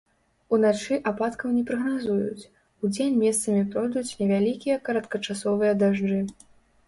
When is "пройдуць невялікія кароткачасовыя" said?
3.75-5.73